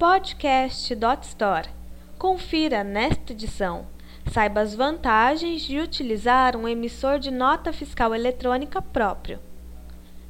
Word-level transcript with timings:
podcast.store. 0.00 1.68
Confira 2.16 2.82
nesta 2.82 3.34
edição. 3.34 3.86
Saiba 4.32 4.62
as 4.62 4.74
vantagens 4.74 5.60
de 5.60 5.78
utilizar 5.78 6.56
um 6.56 6.66
emissor 6.66 7.18
de 7.18 7.30
nota 7.30 7.70
fiscal 7.70 8.14
eletrônica 8.14 8.80
próprio. 8.80 9.38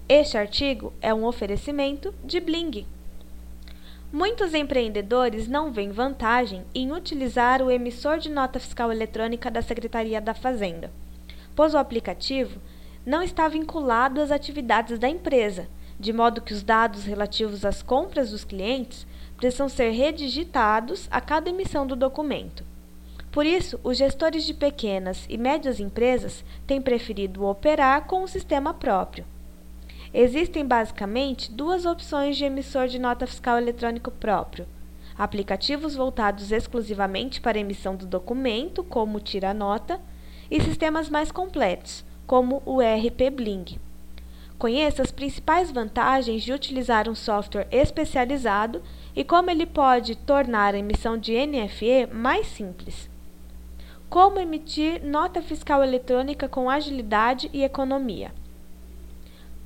Este 0.08 0.36
artigo 0.36 0.92
é 1.00 1.14
um 1.14 1.24
oferecimento 1.24 2.12
de 2.24 2.40
Bling. 2.40 2.84
Muitos 4.12 4.54
empreendedores 4.54 5.46
não 5.46 5.70
veem 5.70 5.92
vantagem 5.92 6.64
em 6.74 6.90
utilizar 6.90 7.62
o 7.62 7.70
emissor 7.70 8.18
de 8.18 8.28
nota 8.28 8.58
fiscal 8.58 8.90
eletrônica 8.90 9.48
da 9.52 9.62
Secretaria 9.62 10.20
da 10.20 10.34
Fazenda, 10.34 10.90
pois 11.54 11.74
o 11.74 11.78
aplicativo 11.78 12.60
não 13.06 13.22
está 13.22 13.46
vinculado 13.46 14.20
às 14.20 14.32
atividades 14.32 14.98
da 14.98 15.08
empresa, 15.08 15.68
de 15.96 16.12
modo 16.12 16.40
que 16.40 16.52
os 16.52 16.64
dados 16.64 17.04
relativos 17.04 17.64
às 17.64 17.84
compras 17.84 18.32
dos 18.32 18.42
clientes 18.42 19.06
precisam 19.40 19.70
ser 19.70 19.90
redigitados 19.92 21.08
a 21.10 21.18
cada 21.18 21.48
emissão 21.48 21.86
do 21.86 21.96
documento. 21.96 22.62
Por 23.32 23.46
isso, 23.46 23.80
os 23.82 23.96
gestores 23.96 24.44
de 24.44 24.52
pequenas 24.52 25.24
e 25.30 25.38
médias 25.38 25.80
empresas 25.80 26.44
têm 26.66 26.80
preferido 26.80 27.46
operar 27.46 28.04
com 28.04 28.22
um 28.22 28.26
sistema 28.26 28.74
próprio. 28.74 29.24
Existem 30.12 30.66
basicamente 30.66 31.50
duas 31.50 31.86
opções 31.86 32.36
de 32.36 32.44
emissor 32.44 32.86
de 32.86 32.98
nota 32.98 33.26
fiscal 33.26 33.56
eletrônico 33.56 34.10
próprio: 34.10 34.66
aplicativos 35.16 35.94
voltados 35.94 36.52
exclusivamente 36.52 37.40
para 37.40 37.56
a 37.56 37.60
emissão 37.62 37.96
do 37.96 38.04
documento, 38.04 38.84
como 38.84 39.16
o 39.16 39.20
Tira 39.20 39.54
Nota, 39.54 39.98
e 40.50 40.60
sistemas 40.60 41.08
mais 41.08 41.32
completos, 41.32 42.04
como 42.26 42.62
o 42.66 42.82
ERP 42.82 43.30
Bling. 43.32 43.78
Conheça 44.58 45.00
as 45.00 45.10
principais 45.10 45.70
vantagens 45.70 46.42
de 46.42 46.52
utilizar 46.52 47.08
um 47.08 47.14
software 47.14 47.66
especializado 47.70 48.82
e 49.14 49.24
como 49.24 49.50
ele 49.50 49.66
pode 49.66 50.16
tornar 50.16 50.74
a 50.74 50.78
emissão 50.78 51.18
de 51.18 51.34
NFE 51.46 52.06
mais 52.12 52.46
simples. 52.46 53.10
Como 54.08 54.38
emitir 54.38 55.04
nota 55.04 55.40
fiscal 55.40 55.82
eletrônica 55.82 56.48
com 56.48 56.68
agilidade 56.68 57.48
e 57.52 57.62
economia. 57.62 58.32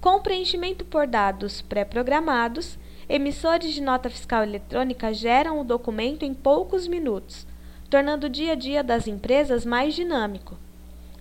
Com 0.00 0.20
preenchimento 0.20 0.84
por 0.84 1.06
dados 1.06 1.62
pré-programados, 1.62 2.78
emissores 3.08 3.72
de 3.72 3.80
nota 3.80 4.10
fiscal 4.10 4.42
eletrônica 4.42 5.14
geram 5.14 5.60
o 5.60 5.64
documento 5.64 6.24
em 6.24 6.34
poucos 6.34 6.86
minutos, 6.86 7.46
tornando 7.88 8.26
o 8.26 8.30
dia 8.30 8.52
a 8.52 8.54
dia 8.54 8.84
das 8.84 9.06
empresas 9.06 9.64
mais 9.64 9.94
dinâmico. 9.94 10.58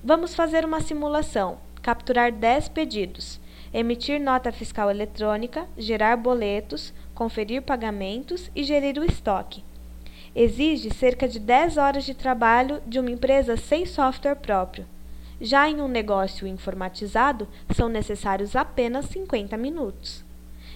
Vamos 0.04 0.36
fazer 0.36 0.66
uma 0.66 0.82
simulação: 0.82 1.60
capturar 1.82 2.32
10 2.32 2.68
pedidos, 2.70 3.40
emitir 3.74 4.20
nota 4.20 4.52
fiscal 4.52 4.92
eletrônica, 4.92 5.66
gerar 5.78 6.18
boletos, 6.18 6.94
conferir 7.14 7.62
pagamentos 7.62 8.50
e 8.56 8.64
gerir 8.64 8.98
o 8.98 9.06
estoque. 9.06 9.64
Exige 10.36 10.92
cerca 10.94 11.28
de 11.28 11.40
10 11.40 11.78
horas 11.78 12.04
de 12.04 12.14
trabalho 12.14 12.82
de 12.88 13.00
uma 13.00 13.12
empresa 13.12 13.56
sem 13.56 13.86
software 13.86 14.36
próprio. 14.36 14.86
Já 15.40 15.70
em 15.70 15.82
um 15.82 15.88
negócio 15.88 16.48
informatizado, 16.48 17.48
são 17.76 17.88
necessários 17.90 18.56
apenas 18.56 19.06
50 19.06 19.56
minutos. 19.58 20.24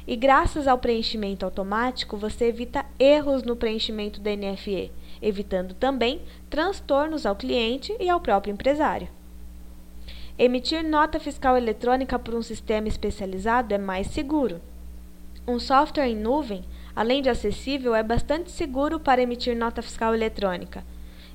E 0.06 0.16
graças 0.16 0.68
ao 0.68 0.78
preenchimento 0.78 1.44
automático, 1.44 2.16
você 2.18 2.46
evita 2.46 2.86
erros 3.00 3.44
no 3.44 3.56
preenchimento 3.56 4.22
do 4.22 4.30
NFE, 4.30 4.92
evitando 5.22 5.74
também 5.74 6.22
transtornos 6.50 7.26
ao 7.26 7.36
cliente 7.36 7.96
e 8.00 8.10
ao 8.10 8.20
próprio 8.20 8.54
empresário. 8.54 9.10
Emitir 10.40 10.84
nota 10.84 11.20
fiscal 11.20 11.58
eletrônica 11.58 12.18
por 12.20 12.36
um 12.36 12.44
sistema 12.44 12.88
especializado 12.88 13.74
é 13.74 13.78
mais 13.78 14.08
seguro. 14.08 14.62
Um 15.50 15.60
software 15.60 16.10
em 16.10 16.16
nuvem, 16.16 16.66
além 16.94 17.22
de 17.22 17.30
acessível, 17.30 17.96
é 17.96 18.04
bastante 18.04 18.52
seguro 18.52 19.00
para 19.00 19.22
emitir 19.22 19.56
nota 19.56 19.82
fiscal 19.82 20.14
eletrônica. 20.14 20.84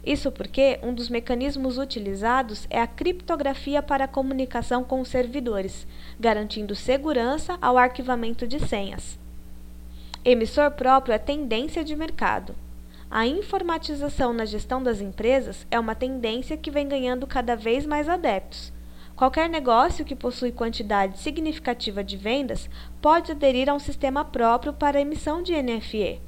Isso 0.04 0.30
porque 0.30 0.78
um 0.82 0.92
dos 0.92 1.08
mecanismos 1.08 1.78
utilizados 1.78 2.66
é 2.68 2.78
a 2.78 2.86
criptografia 2.86 3.82
para 3.82 4.04
a 4.04 4.08
comunicação 4.08 4.84
com 4.84 5.00
os 5.00 5.08
servidores, 5.08 5.86
garantindo 6.20 6.74
segurança 6.74 7.56
ao 7.62 7.78
arquivamento 7.78 8.46
de 8.46 8.60
senhas. 8.60 9.18
Emissor 10.22 10.70
próprio 10.72 11.14
é 11.14 11.18
tendência 11.18 11.82
de 11.82 11.96
mercado. 11.96 12.54
A 13.10 13.26
informatização 13.26 14.34
na 14.34 14.44
gestão 14.44 14.82
das 14.82 15.00
empresas 15.00 15.66
é 15.70 15.80
uma 15.80 15.94
tendência 15.94 16.54
que 16.54 16.70
vem 16.70 16.86
ganhando 16.86 17.26
cada 17.26 17.56
vez 17.56 17.86
mais 17.86 18.10
adeptos. 18.10 18.72
Qualquer 19.22 19.48
negócio 19.48 20.04
que 20.04 20.16
possui 20.16 20.50
quantidade 20.50 21.20
significativa 21.20 22.02
de 22.02 22.16
vendas 22.16 22.68
pode 23.00 23.30
aderir 23.30 23.70
a 23.70 23.72
um 23.72 23.78
sistema 23.78 24.24
próprio 24.24 24.72
para 24.72 25.00
emissão 25.00 25.40
de 25.40 25.52
NFE. 25.62 26.20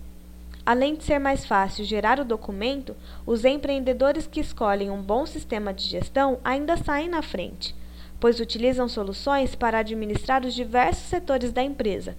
Além 0.65 0.95
de 0.95 1.03
ser 1.03 1.19
mais 1.19 1.45
fácil 1.45 1.85
gerar 1.85 2.21
o 2.21 2.25
documento, 2.25 2.95
os 3.27 3.45
empreendedores 3.45 4.29
que 4.29 4.39
escolhem 4.39 4.91
um 4.93 5.03
bom 5.03 5.27
sistema 5.27 5.75
de 5.75 5.83
gestão 5.83 6.39
ainda 6.45 6.77
saem 6.77 7.09
na 7.09 7.21
frente, 7.21 7.75
pois 8.21 8.39
utilizam 8.39 8.89
soluções 8.89 9.57
para 9.57 9.81
administrar 9.81 10.45
os 10.45 10.55
diversos 10.55 11.09
setores 11.09 11.51
da 11.51 11.65
empresa. 11.65 12.17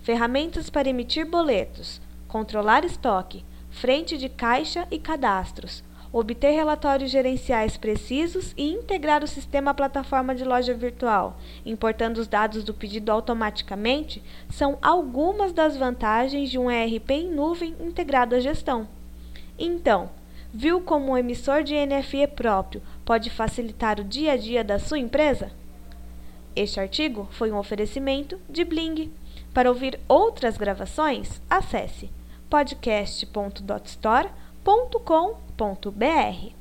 Ferramentas 0.00 0.70
para 0.70 0.88
emitir 0.88 1.26
boletos, 1.26 2.00
controlar 2.26 2.82
estoque, 2.82 3.44
frente 3.68 4.16
de 4.16 4.30
caixa 4.30 4.88
e 4.90 4.98
cadastros, 4.98 5.84
obter 6.12 6.50
relatórios 6.50 7.10
gerenciais 7.10 7.76
precisos 7.76 8.54
e 8.56 8.70
integrar 8.70 9.22
o 9.22 9.28
sistema 9.28 9.72
à 9.72 9.74
plataforma 9.74 10.34
de 10.34 10.44
loja 10.44 10.72
virtual, 10.74 11.38
importando 11.64 12.20
os 12.20 12.26
dados 12.26 12.64
do 12.64 12.72
pedido 12.72 13.12
automaticamente, 13.12 14.22
são 14.50 14.78
algumas 14.80 15.52
das 15.52 15.76
vantagens 15.76 16.50
de 16.50 16.58
um 16.58 16.70
ERP 16.70 17.10
em 17.10 17.30
nuvem 17.30 17.76
integrado 17.80 18.34
à 18.34 18.40
gestão. 18.40 18.88
Então, 19.58 20.08
viu 20.52 20.80
como 20.80 21.12
um 21.12 21.16
emissor 21.16 21.62
de 21.62 21.74
NFE 21.74 22.26
próprio 22.28 22.82
pode 23.04 23.28
facilitar 23.30 24.00
o 24.00 24.04
dia 24.04 24.32
a 24.32 24.36
dia 24.36 24.64
da 24.64 24.78
sua 24.78 24.98
empresa? 24.98 25.50
Este 26.56 26.80
artigo 26.80 27.28
foi 27.30 27.52
um 27.52 27.58
oferecimento 27.58 28.40
de 28.48 28.64
Bling. 28.64 29.12
Para 29.52 29.68
ouvir 29.68 30.00
outras 30.08 30.56
gravações, 30.56 31.42
acesse 31.48 32.10
podcast.dotstore.com.br 32.48 34.47
www.cultura.com.br 34.64 36.57